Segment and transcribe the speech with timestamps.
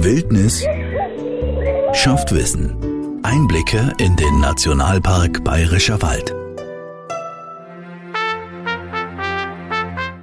[0.00, 0.64] Wildnis
[1.92, 3.20] schafft Wissen.
[3.24, 6.32] Einblicke in den Nationalpark Bayerischer Wald.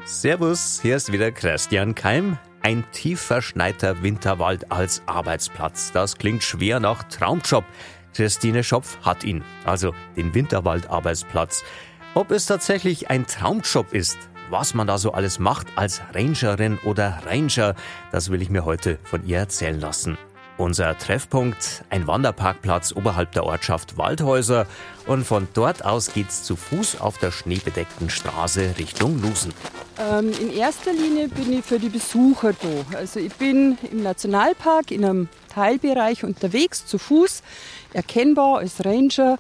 [0.05, 2.37] Servus, hier ist wieder Christian Keim.
[2.61, 5.91] Ein tief verschneiter Winterwald als Arbeitsplatz.
[5.91, 7.65] Das klingt schwer nach Traumjob.
[8.13, 11.65] Christine Schopf hat ihn, also den Winterwald-Arbeitsplatz.
[12.13, 14.17] Ob es tatsächlich ein Traumjob ist,
[14.49, 17.75] was man da so alles macht als Rangerin oder Ranger,
[18.11, 20.17] das will ich mir heute von ihr erzählen lassen.
[20.57, 24.67] Unser Treffpunkt, ein Wanderparkplatz oberhalb der Ortschaft Waldhäuser
[25.05, 29.53] und von dort aus geht's zu Fuß auf der schneebedeckten Straße Richtung Lusen.
[29.99, 32.97] Ähm, in erster Linie bin ich für die Besucher da.
[32.97, 37.43] Also ich bin im Nationalpark in einem Teilbereich unterwegs zu Fuß,
[37.91, 39.37] erkennbar als Ranger,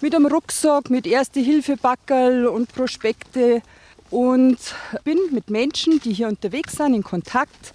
[0.00, 3.62] mit einem Rucksack, mit Erste-Hilfe-Backerl und Prospekte
[4.10, 4.58] und
[5.04, 7.74] bin mit Menschen, die hier unterwegs sind, in Kontakt,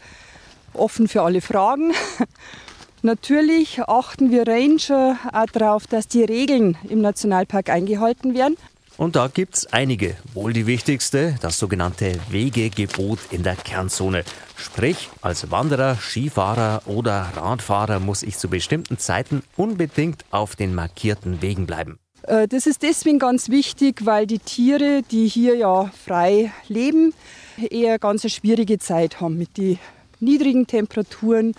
[0.74, 1.94] offen für alle Fragen
[3.06, 8.56] Natürlich achten wir Ranger auch darauf, dass die Regeln im Nationalpark eingehalten werden.
[8.96, 10.16] Und da gibt es einige.
[10.34, 14.24] Wohl die wichtigste, das sogenannte Wegegebot in der Kernzone.
[14.56, 21.42] Sprich, als Wanderer, Skifahrer oder Radfahrer muss ich zu bestimmten Zeiten unbedingt auf den markierten
[21.42, 22.00] Wegen bleiben.
[22.24, 27.14] Äh, das ist deswegen ganz wichtig, weil die Tiere, die hier ja frei leben,
[27.70, 29.78] eher ganz eine schwierige Zeit haben mit den
[30.20, 31.54] niedrigen Temperaturen,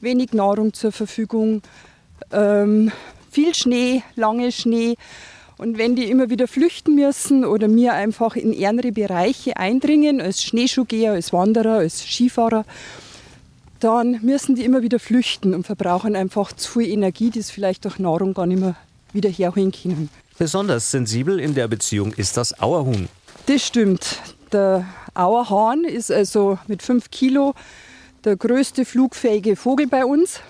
[0.00, 1.62] wenig Nahrung zur Verfügung,
[2.30, 2.92] ähm,
[3.30, 4.96] viel Schnee, lange Schnee.
[5.58, 10.42] Und wenn die immer wieder flüchten müssen oder mir einfach in ärmere Bereiche eindringen, als
[10.42, 12.64] Schneeschuhgeher, als Wanderer, als Skifahrer,
[13.78, 17.84] dann müssen die immer wieder flüchten und verbrauchen einfach zu viel Energie, die sie vielleicht
[17.84, 18.76] durch Nahrung gar nicht mehr
[19.12, 20.08] wieder herholen können.
[20.38, 23.08] Besonders sensibel in der Beziehung ist das Auerhuhn.
[23.46, 24.18] Das stimmt.
[24.52, 27.54] Der Auerhahn ist also mit 5 Kilo
[28.24, 30.40] der größte flugfähige Vogel bei uns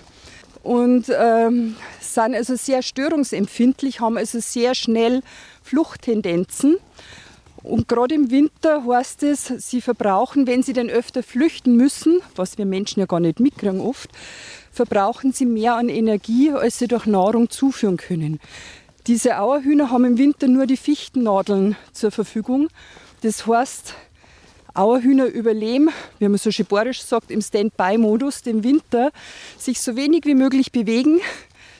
[0.61, 5.21] und ähm, sind also sehr störungsempfindlich, haben also sehr schnell
[5.63, 6.77] Fluchttendenzen.
[7.63, 12.57] Und gerade im Winter heißt es, sie verbrauchen, wenn sie dann öfter flüchten müssen, was
[12.57, 14.09] wir Menschen ja gar nicht mitkriegen oft,
[14.73, 18.39] verbrauchen sie mehr an Energie, als sie durch Nahrung zuführen können.
[19.07, 22.69] Diese Auerhühner haben im Winter nur die Fichtennadeln zur Verfügung.
[23.21, 23.93] Das heißt,
[24.73, 25.89] Auerhühner überleben,
[26.19, 29.11] wie man so schiborisch sagt, im Standby-Modus, dem Winter,
[29.57, 31.19] sich so wenig wie möglich bewegen,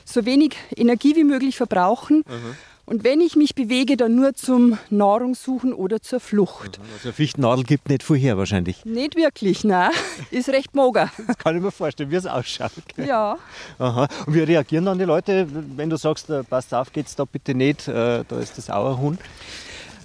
[0.04, 2.18] so wenig Energie wie möglich verbrauchen.
[2.18, 2.56] Mhm.
[2.86, 6.78] Und wenn ich mich bewege, dann nur zum Nahrungssuchen oder zur Flucht.
[6.98, 8.84] Also Fichtennadel gibt nicht vorher wahrscheinlich.
[8.84, 9.90] Nicht wirklich, nein.
[10.30, 11.10] Ist recht mager.
[11.26, 12.72] Das kann ich mir vorstellen, wie es ausschaut.
[12.94, 13.06] Gell?
[13.08, 13.38] Ja.
[13.78, 14.08] Aha.
[14.26, 15.46] Und wie reagieren dann die Leute,
[15.76, 19.18] wenn du sagst, äh, passt auf, geht's da bitte nicht, äh, da ist das Auerhuhn?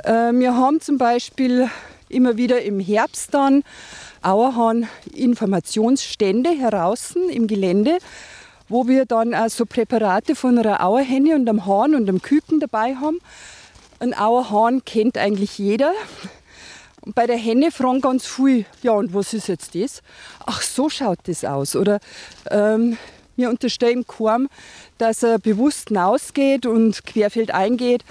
[0.04, 1.70] Äh, wir haben zum Beispiel
[2.08, 3.64] immer wieder im Herbst dann
[4.22, 7.98] Auerhahn Informationsstände heraus im Gelände,
[8.70, 12.96] wo wir dann also Präparate von einer Auerhenne und einem Hahn und einem Küken dabei
[12.96, 13.20] haben.
[14.00, 15.92] Ein Auerhahn kennt eigentlich jeder.
[17.02, 20.02] Und bei der Henne fragen ganz viel, ja und was ist jetzt das?
[20.46, 21.76] Ach, so schaut das aus.
[21.76, 22.00] Oder
[22.52, 22.98] ähm,
[23.36, 24.50] wir unterstellen kaum,
[24.98, 28.04] dass er bewusst hinausgeht und querfeld eingeht,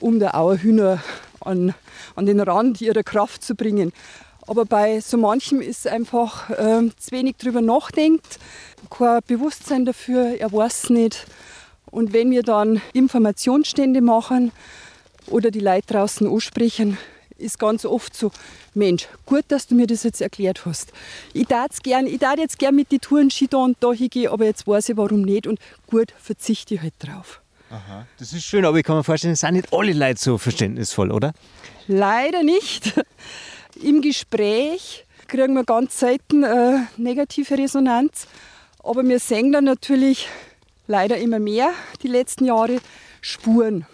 [0.00, 1.02] um der Auerhühner
[1.40, 1.74] an,
[2.16, 3.92] an den Rand ihrer Kraft zu bringen.
[4.52, 8.38] Aber bei so manchem ist einfach äh, zu wenig drüber nachdenkt,
[8.90, 11.24] kein Bewusstsein dafür, er weiß nicht.
[11.86, 14.52] Und wenn wir dann Informationsstände machen
[15.28, 16.98] oder die Leute draußen ansprechen,
[17.38, 18.30] ist ganz oft so,
[18.74, 20.92] Mensch, gut, dass du mir das jetzt erklärt hast.
[21.32, 24.30] Ich darf gern, ich darf jetzt gern mit den Touren Ski da und da hingehen,
[24.30, 27.40] aber jetzt weiß ich warum nicht und gut, verzichte ich halt drauf.
[27.70, 30.36] Aha, das ist schön, aber ich kann mir vorstellen, es sind nicht alle Leute so
[30.36, 31.32] verständnisvoll, oder?
[31.88, 32.92] Leider nicht.
[33.80, 38.26] Im Gespräch kriegen wir ganz selten äh, negative Resonanz.
[38.82, 40.28] Aber wir sehen dann natürlich
[40.86, 41.70] leider immer mehr
[42.02, 42.80] die letzten Jahre
[43.20, 43.86] Spuren,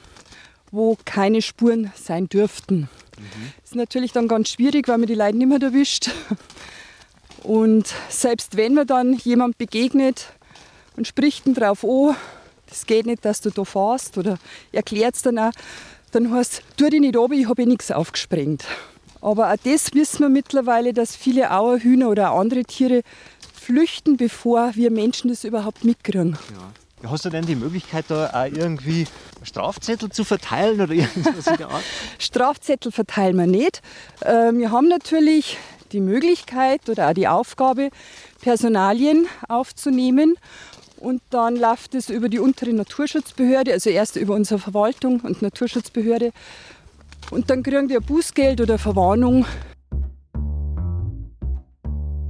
[0.71, 2.89] wo keine Spuren sein dürften.
[3.19, 3.53] Mhm.
[3.61, 6.10] Das ist natürlich dann ganz schwierig, weil man die Leute nicht mehr erwischt.
[7.43, 10.33] Und selbst wenn man dann jemand begegnet
[10.97, 12.16] und spricht ihn drauf an,
[12.66, 14.39] das geht nicht, dass du da fährst oder
[14.72, 15.53] erklärt es dann auch,
[16.10, 18.65] dann heißt tu dich nicht ab, ich habe eh nichts aufgesprengt.
[19.20, 23.03] Aber auch das wissen wir mittlerweile, dass viele Auerhühner oder andere Tiere
[23.53, 26.38] flüchten, bevor wir Menschen das überhaupt mitkriegen.
[27.03, 27.10] Ja.
[27.10, 29.06] Hast du denn die Möglichkeit, da auch irgendwie
[29.44, 31.84] Strafzettel zu verteilen oder irgendwas in der Art?
[32.18, 33.82] Strafzettel verteilen wir nicht.
[34.24, 35.59] Ähm, wir haben natürlich
[35.92, 37.91] die Möglichkeit oder auch die Aufgabe,
[38.41, 40.36] Personalien aufzunehmen
[40.98, 46.32] und dann läuft es über die untere Naturschutzbehörde, also erst über unsere Verwaltung und Naturschutzbehörde.
[47.30, 49.45] Und dann kriegen die ein Bußgeld oder Verwarnung.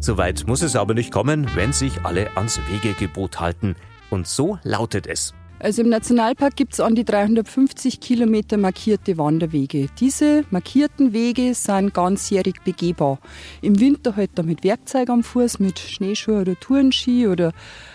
[0.00, 3.74] Soweit muss es aber nicht kommen, wenn sich alle ans Wegegebot halten.
[4.10, 5.34] Und so lautet es.
[5.60, 9.88] Also im Nationalpark gibt es an die 350 Kilometer markierte Wanderwege.
[9.98, 13.18] Diese markierten Wege sind ganzjährig begehbar.
[13.60, 17.52] Im Winter halt da mit Werkzeug am Fuß, mit Schneeschuhe oder Tourenski oder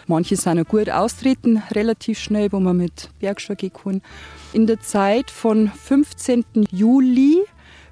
[0.08, 4.02] manche sind auch gut austreten, relativ schnell, wo man mit Bergschuhe gehen kann.
[4.52, 6.44] In der Zeit von 15.
[6.70, 7.44] Juli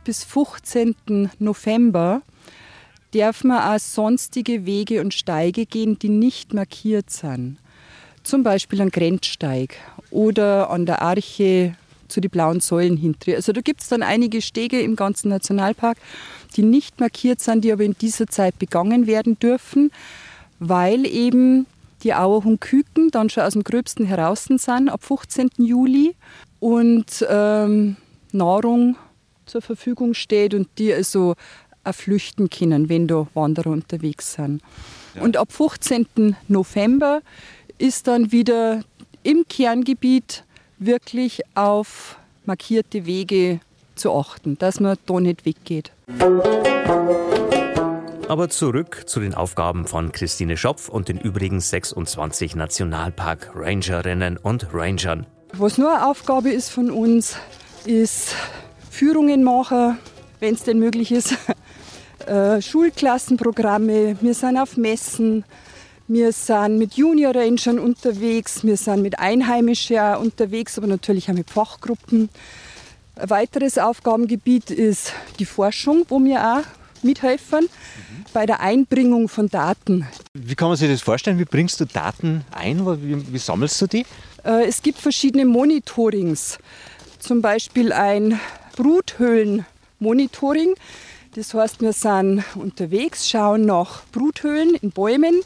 [0.04, 1.30] bis 15.
[1.40, 2.24] November
[3.14, 7.58] darf man auch sonstige Wege und Steige gehen, die nicht markiert sind
[8.24, 9.76] zum Beispiel an Grenzsteig
[10.10, 11.76] oder an der Arche
[12.08, 13.36] zu den blauen Säulen hinter.
[13.36, 15.98] Also da gibt es dann einige Stege im ganzen Nationalpark,
[16.56, 19.92] die nicht markiert sind, die aber in dieser Zeit begangen werden dürfen,
[20.60, 21.66] weil eben
[22.04, 25.50] die Auerhung-Küken dann schon aus dem Gröbsten heraus sind ab 15.
[25.58, 26.16] Juli
[26.60, 27.96] und ähm,
[28.32, 28.98] Nahrung
[29.46, 31.36] zur Verfügung steht und die also
[31.84, 34.62] auch flüchten können, wenn da Wanderer unterwegs sind.
[35.16, 35.24] Ja.
[35.24, 36.36] Und ab 15.
[36.48, 37.22] November
[37.82, 38.84] ist dann wieder
[39.24, 40.44] im Kerngebiet
[40.78, 43.60] wirklich auf markierte Wege
[43.96, 45.92] zu achten, dass man da nicht weggeht.
[48.28, 55.26] Aber zurück zu den Aufgaben von Christine Schopf und den übrigen 26 Nationalpark-Rangerinnen und Rangern.
[55.54, 57.36] Was nur eine Aufgabe ist von uns,
[57.86, 58.36] ist
[58.90, 59.98] Führungen machen,
[60.40, 61.36] wenn es denn möglich ist,
[62.28, 65.44] äh, Schulklassenprogramme, wir sind auf Messen,
[66.14, 71.50] wir sind mit Junior Rangern unterwegs, wir sind mit Einheimischen unterwegs, aber natürlich auch mit
[71.50, 72.28] Fachgruppen.
[73.16, 76.64] Ein weiteres Aufgabengebiet ist die Forschung, wo wir auch
[77.02, 78.26] mithelfen mhm.
[78.34, 80.06] bei der Einbringung von Daten.
[80.34, 81.40] Wie kann man sich das vorstellen?
[81.40, 82.86] Wie bringst du Daten ein?
[83.02, 84.06] Wie, wie sammelst du die?
[84.44, 86.58] Äh, es gibt verschiedene Monitorings.
[87.20, 88.38] Zum Beispiel ein
[88.76, 90.74] Bruthöhlenmonitoring.
[91.36, 95.42] Das heißt, wir sind unterwegs, schauen nach Bruthöhlen in Bäumen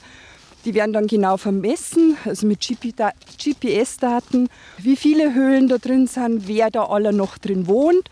[0.66, 6.72] die werden dann genau vermessen, also mit GPS-Daten, wie viele Höhlen da drin sind, wer
[6.72, 8.10] da alle noch drin wohnt.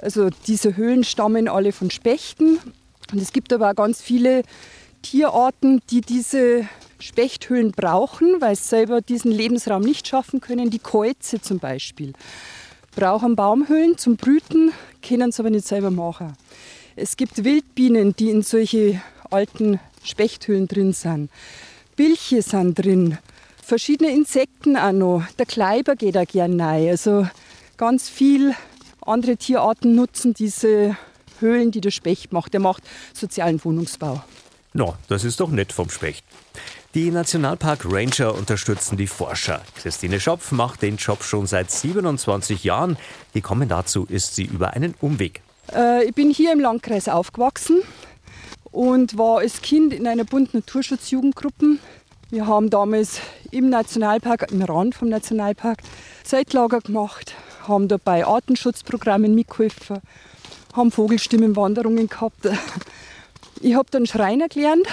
[0.00, 2.58] Also diese Höhlen stammen alle von Spechten.
[3.12, 4.42] Und es gibt aber auch ganz viele
[5.02, 6.66] Tierarten, die diese
[6.98, 10.70] Spechthöhlen brauchen, weil sie selber diesen Lebensraum nicht schaffen können.
[10.70, 12.12] Die Käuze zum Beispiel
[12.94, 14.72] brauchen Baumhöhlen zum Brüten,
[15.06, 16.34] können es aber nicht selber machen.
[16.94, 19.00] Es gibt Wildbienen, die in solche
[19.30, 21.30] alten Spechthöhlen drin sind.
[22.02, 23.16] Bilche sind drin,
[23.64, 25.22] verschiedene Insekten auch noch.
[25.38, 26.88] Der Kleiber geht auch gerne rein.
[26.88, 27.28] Also
[27.76, 28.56] ganz viel
[29.02, 30.96] andere Tierarten nutzen diese
[31.38, 32.54] Höhlen, die der Specht macht.
[32.54, 32.82] Der macht
[33.14, 34.20] sozialen Wohnungsbau.
[34.72, 36.24] No, das ist doch nett vom Specht.
[36.94, 39.62] Die Nationalpark Ranger unterstützen die Forscher.
[39.76, 42.96] Christine Schopf macht den Job schon seit 27 Jahren.
[43.32, 45.40] Gekommen dazu ist sie über einen Umweg.
[45.72, 47.80] Äh, ich bin hier im Landkreis aufgewachsen,
[48.72, 51.76] und war als Kind in einer bunten Naturschutzjugendgruppe.
[52.30, 53.20] Wir haben damals
[53.50, 55.82] im Nationalpark, im Rand vom Nationalpark,
[56.24, 57.34] Zeltlager gemacht,
[57.68, 59.98] haben dabei Artenschutzprogrammen mitgeholfen,
[60.74, 62.48] haben Vogelstimmenwanderungen gehabt.
[63.64, 64.88] Ich habe dann Schreiner gelernt.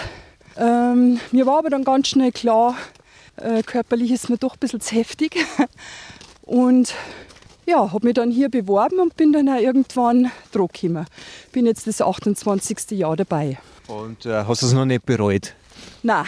[0.55, 2.75] Ähm, mir war aber dann ganz schnell klar,
[3.37, 5.35] äh, körperlich ist mir doch ein bisschen zu heftig.
[6.43, 6.93] Und
[7.69, 11.05] ja, habe mich dann hier beworben und bin dann auch irgendwann gekommen.
[11.51, 12.91] Bin jetzt das 28.
[12.91, 13.59] Jahr dabei.
[13.87, 15.53] Und äh, hast du es noch nicht bereut?
[16.01, 16.25] Nein.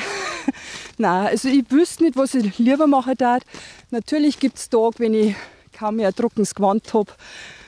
[0.97, 3.41] Nein, also ich wüsste nicht, was ich lieber machen darf.
[3.89, 5.35] Natürlich gibt es Tage, wenn ich
[5.77, 7.11] kaum mehr ein trockenes Gewand habe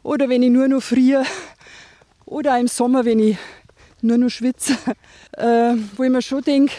[0.04, 1.26] oder wenn ich nur noch friere
[2.26, 3.38] oder auch im Sommer, wenn ich
[4.02, 4.78] nur noch schwitze,
[5.32, 6.74] äh, wo ich mir schon denke,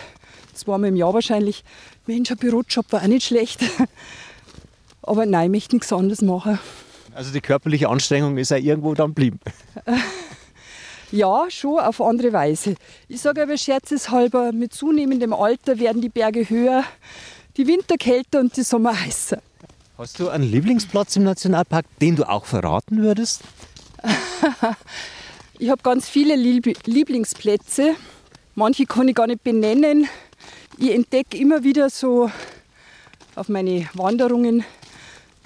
[0.55, 1.65] zweimal im Jahr wahrscheinlich,
[2.07, 3.61] Mensch, ein Bürojob war auch nicht schlecht.
[5.03, 6.59] Aber nein, ich möchte nichts anderes machen.
[7.15, 9.41] Also die körperliche Anstrengung ist ja irgendwo dann geblieben.
[11.13, 12.75] Ja, schon auf andere Weise.
[13.07, 16.83] Ich sage aber scherzeshalber, mit zunehmendem Alter werden die Berge höher,
[17.57, 19.41] die Winter kälter und die Sommer heißer.
[19.97, 23.43] Hast du einen Lieblingsplatz im Nationalpark, den du auch verraten würdest?
[25.61, 27.95] ich habe ganz viele Lieblingsplätze.
[28.57, 30.09] Manche kann ich gar nicht benennen.
[30.79, 32.29] Ich entdecke immer wieder so
[33.37, 34.65] auf meine Wanderungen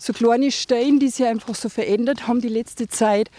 [0.01, 3.31] so kleine Steine, die sich einfach so verändert haben die letzte Zeit.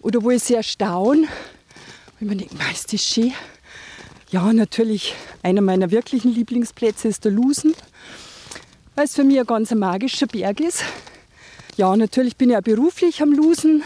[0.00, 1.28] Oder wo ich sehr staune.
[2.20, 3.32] Und man denkt, ist das schön.
[4.30, 7.74] Ja, natürlich, einer meiner wirklichen Lieblingsplätze ist der Lusen,
[8.94, 10.84] weil es für mich ein ganz magischer Berg ist.
[11.76, 13.82] Ja, natürlich bin ich auch beruflich am Lusen,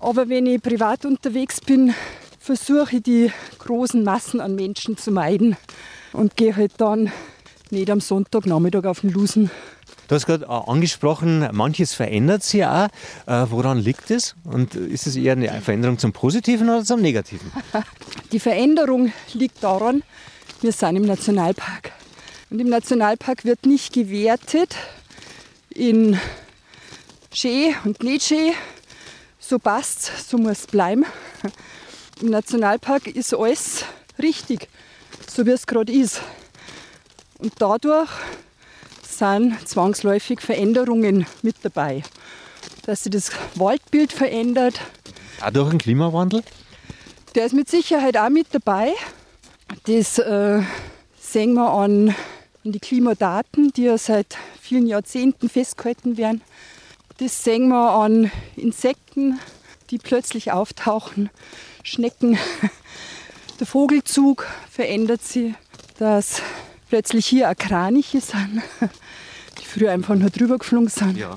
[0.00, 1.94] aber wenn ich privat unterwegs bin,
[2.40, 5.56] versuche ich die großen Massen an Menschen zu meiden
[6.12, 7.12] und gehe halt dann
[7.70, 9.50] nicht am Sonntagnachmittag auf den Lusen
[10.08, 12.88] Du hast gerade äh, angesprochen, manches verändert sich auch.
[13.26, 14.34] Äh, woran liegt es?
[14.44, 17.52] Und ist es eher eine Veränderung zum Positiven oder zum Negativen?
[18.32, 20.02] Die Veränderung liegt daran,
[20.62, 21.92] wir sind im Nationalpark.
[22.48, 24.76] Und im Nationalpark wird nicht gewertet
[25.68, 26.18] in
[27.30, 28.54] schön und nicht schön.
[29.38, 31.04] So passt, so muss es bleiben.
[32.22, 33.84] Im Nationalpark ist alles
[34.18, 34.68] richtig,
[35.30, 36.22] so wie es gerade ist.
[37.38, 38.10] Und dadurch
[39.18, 42.02] sind zwangsläufig Veränderungen mit dabei.
[42.86, 44.80] Dass sich das Waldbild verändert.
[45.40, 46.42] Auch durch den Klimawandel?
[47.34, 48.92] Der ist mit Sicherheit auch mit dabei.
[49.86, 50.62] Das äh,
[51.20, 52.14] sehen wir an,
[52.64, 56.40] an die Klimadaten, die ja seit vielen Jahrzehnten festgehalten werden.
[57.18, 59.38] Das sehen wir an Insekten,
[59.90, 61.30] die plötzlich auftauchen,
[61.82, 62.38] Schnecken.
[63.60, 65.52] Der Vogelzug verändert sich,
[65.98, 66.42] dass
[66.88, 68.62] plötzlich hier auch Kraniche sind,
[69.68, 71.16] früher einfach nur drüber geflogen sind.
[71.16, 71.36] Ja.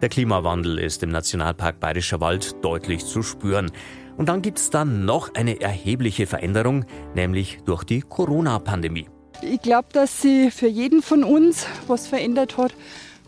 [0.00, 3.70] Der Klimawandel ist im Nationalpark Bayerischer Wald deutlich zu spüren.
[4.18, 6.84] Und dann gibt es dann noch eine erhebliche Veränderung,
[7.14, 9.08] nämlich durch die Corona-Pandemie.
[9.40, 12.74] Ich glaube, dass sie für jeden von uns was verändert hat.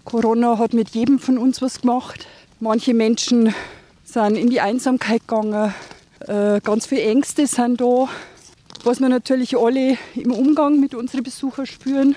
[0.04, 2.26] Corona hat mit jedem von uns was gemacht.
[2.60, 3.54] Manche Menschen
[4.04, 5.74] sind in die Einsamkeit gegangen,
[6.20, 8.08] äh, ganz viele Ängste sind da,
[8.86, 12.14] was wir natürlich alle im Umgang mit unseren Besuchern spüren.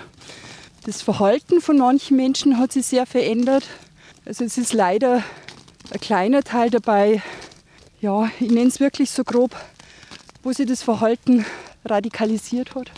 [0.85, 3.63] Das Verhalten von manchen Menschen hat sich sehr verändert.
[4.23, 5.23] Also es ist leider
[5.91, 7.23] ein kleiner Teil dabei,
[8.01, 9.55] ja, ich nenne es wirklich so grob,
[10.43, 11.43] wo sich das Verhalten
[11.85, 12.91] radikalisiert hat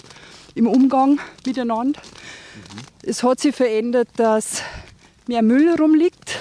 [0.54, 2.02] im Umgang miteinander.
[2.02, 2.82] Mhm.
[3.04, 4.64] Es hat sich verändert, dass
[5.28, 6.40] mehr Müll rumliegt,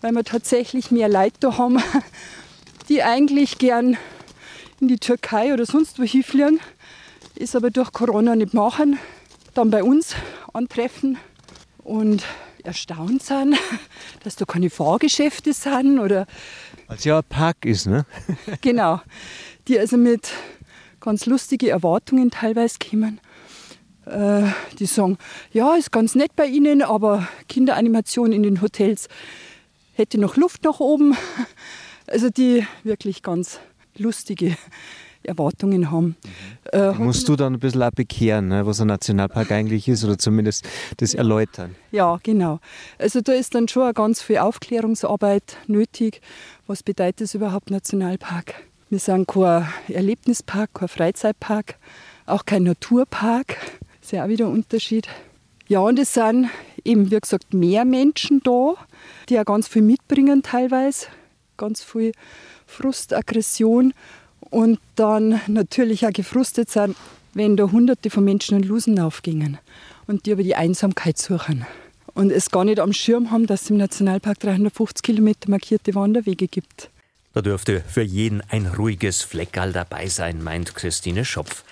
[0.00, 1.80] weil wir tatsächlich mehr Leute da haben,
[2.88, 3.96] die eigentlich gern
[4.80, 6.60] in die Türkei oder sonst wo hinfliegen,
[7.34, 8.98] ist aber durch Corona nicht machen,
[9.54, 10.14] dann bei uns
[10.52, 11.18] antreffen
[11.78, 12.24] und
[12.62, 13.56] erstaunt sind,
[14.24, 16.26] dass da keine Fahrgeschäfte sind oder.
[16.88, 18.04] Als ja ein Park ist, ne?
[18.60, 19.00] genau.
[19.68, 20.32] Die also mit
[21.00, 23.20] ganz lustigen Erwartungen teilweise kommen.
[24.04, 24.44] Äh,
[24.78, 25.18] die sagen,
[25.52, 29.08] ja, ist ganz nett bei Ihnen, aber Kinderanimation in den Hotels
[29.94, 31.16] hätte noch Luft nach oben.
[32.06, 33.58] Also die wirklich ganz
[33.98, 34.56] lustige
[35.26, 36.16] Erwartungen haben.
[36.72, 40.18] Äh, musst du dann ein bisschen auch bekehren, ne, was ein Nationalpark eigentlich ist oder
[40.18, 40.66] zumindest
[40.98, 41.74] das erläutern.
[41.90, 42.60] Ja, genau.
[42.98, 46.20] Also da ist dann schon ganz viel Aufklärungsarbeit nötig.
[46.66, 48.54] Was bedeutet es überhaupt Nationalpark?
[48.88, 51.76] Wir sind kein Erlebnispark, kein Freizeitpark,
[52.26, 53.56] auch kein Naturpark.
[54.00, 55.08] Das ist ja auch wieder ein Unterschied.
[55.68, 56.48] Ja, und es sind
[56.84, 58.74] eben, wie gesagt, mehr Menschen da,
[59.28, 61.08] die auch ganz viel mitbringen teilweise
[61.56, 62.12] ganz viel
[62.66, 63.94] Frust, Aggression
[64.40, 66.96] und dann natürlich auch gefrustet sind,
[67.34, 69.58] wenn da hunderte von Menschen in Lusenlauf gingen
[70.06, 71.66] und die über die Einsamkeit suchen
[72.14, 76.48] und es gar nicht am Schirm haben, dass es im Nationalpark 350 Kilometer markierte Wanderwege
[76.48, 76.90] gibt.
[77.34, 81.62] Da dürfte für jeden ein ruhiges Fleckerl dabei sein, meint Christine Schopf.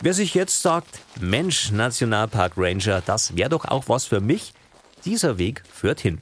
[0.00, 4.52] Wer sich jetzt sagt, Mensch, Nationalpark Ranger, das wäre doch auch was für mich,
[5.04, 6.20] dieser Weg führt hin.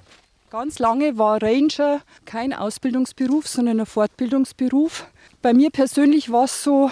[0.50, 5.06] Ganz lange war Ranger kein Ausbildungsberuf, sondern ein Fortbildungsberuf.
[5.42, 6.88] Bei mir persönlich war es so,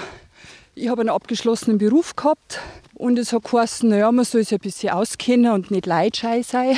[0.75, 2.59] ich habe einen abgeschlossenen Beruf gehabt
[2.95, 6.77] und es hat geheißen, naja, man soll sich ein bisschen auskennen und nicht leidschei sein.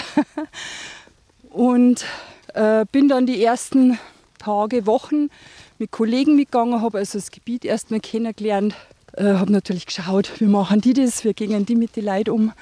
[1.51, 2.05] und
[2.53, 3.99] äh, bin dann die ersten
[4.39, 5.31] Tage, Wochen
[5.79, 8.75] mit Kollegen mitgegangen, habe also das Gebiet erstmal kennengelernt,
[9.17, 12.53] äh, habe natürlich geschaut, wie machen die das, wie gehen die mit den Leuten um.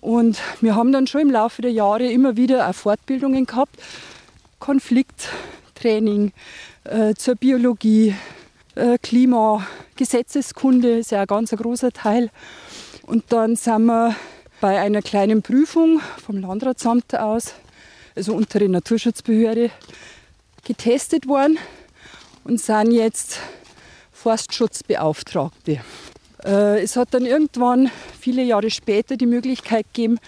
[0.00, 3.76] Und wir haben dann schon im Laufe der Jahre immer wieder auch Fortbildungen gehabt,
[4.58, 6.32] Konflikttraining
[6.84, 8.14] äh, zur Biologie,
[8.74, 9.66] äh, Klima,
[9.96, 12.30] Gesetzeskunde ist ja ein ganz großer Teil.
[13.06, 14.14] Und dann sind wir
[14.60, 17.54] bei einer kleinen Prüfung vom Landratsamt aus,
[18.14, 19.70] also unter der Naturschutzbehörde,
[20.64, 21.58] getestet worden
[22.44, 23.40] und sind jetzt
[24.24, 25.80] Forstschutzbeauftragte.
[26.42, 30.18] Äh, es hat dann irgendwann viele Jahre später die Möglichkeit gegeben,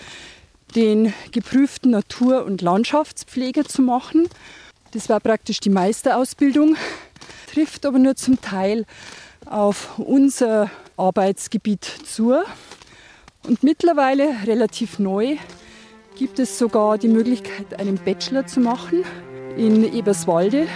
[0.74, 4.28] den geprüften Natur- und Landschaftspfleger zu machen.
[4.90, 6.76] Das war praktisch die Meisterausbildung,
[7.50, 8.84] trifft aber nur zum Teil
[9.46, 12.34] auf unser Arbeitsgebiet zu.
[13.46, 15.38] Und mittlerweile, relativ neu,
[16.18, 19.04] gibt es sogar die Möglichkeit, einen Bachelor zu machen
[19.56, 20.66] in Eberswalde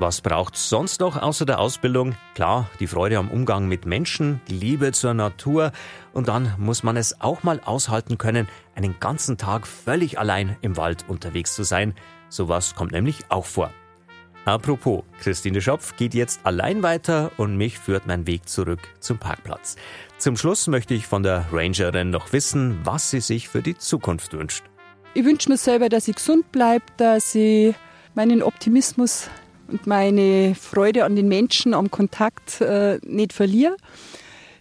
[0.00, 2.14] was braucht's sonst noch außer der Ausbildung?
[2.34, 5.72] Klar, die Freude am Umgang mit Menschen, die Liebe zur Natur
[6.14, 10.78] und dann muss man es auch mal aushalten können, einen ganzen Tag völlig allein im
[10.78, 11.94] Wald unterwegs zu sein.
[12.30, 13.72] Sowas kommt nämlich auch vor.
[14.46, 19.76] Apropos, Christine Schopf geht jetzt allein weiter und mich führt mein Weg zurück zum Parkplatz.
[20.16, 24.32] Zum Schluss möchte ich von der Rangerin noch wissen, was sie sich für die Zukunft
[24.32, 24.64] wünscht.
[25.12, 27.74] Ich wünsche mir selber, dass ich gesund bleibe, dass ich
[28.14, 29.28] meinen Optimismus
[29.70, 33.76] und meine Freude an den Menschen, am Kontakt äh, nicht verliere.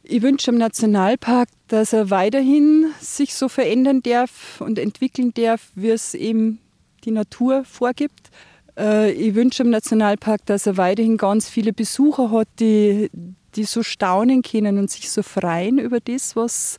[0.03, 5.89] Ich wünsche dem Nationalpark, dass er weiterhin sich so verändern darf und entwickeln darf, wie
[5.89, 6.59] es eben
[7.03, 8.29] die Natur vorgibt.
[8.77, 13.09] Äh, ich wünsche dem Nationalpark, dass er weiterhin ganz viele Besucher hat, die,
[13.55, 16.77] die so staunen können und sich so freuen über das, was,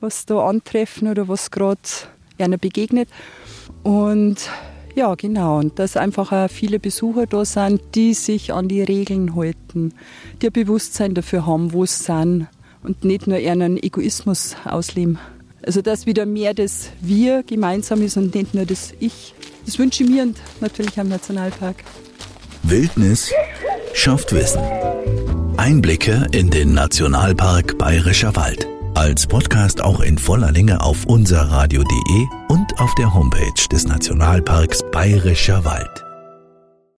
[0.00, 1.80] was da antreffen oder was gerade
[2.38, 3.08] einer begegnet.
[3.82, 4.48] Und
[4.94, 5.58] ja, genau.
[5.58, 9.94] Und dass einfach auch viele Besucher da sind, die sich an die Regeln halten,
[10.42, 12.48] die ein Bewusstsein dafür haben, wo sie sind
[12.82, 15.18] und nicht nur ihren Egoismus ausleben.
[15.62, 19.34] Also dass wieder mehr das Wir gemeinsam ist und nicht nur das Ich.
[19.66, 21.76] Das wünsche ich mir und natürlich am Nationalpark.
[22.62, 23.30] Wildnis
[23.92, 24.60] schafft Wissen.
[25.56, 28.66] Einblicke in den Nationalpark Bayerischer Wald.
[29.00, 35.64] Als Podcast auch in voller Länge auf unserradio.de und auf der Homepage des Nationalparks Bayerischer
[35.64, 36.09] Wald.